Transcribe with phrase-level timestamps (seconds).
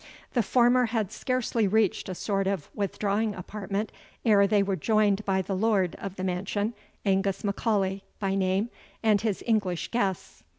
[0.33, 3.91] The former had scarcely reached a sort of withdrawing apartment
[4.25, 6.73] ere they were joined by the lord of the mansion,
[7.05, 8.71] Angus M'Aulay by name,
[9.03, 10.41] and his English guests.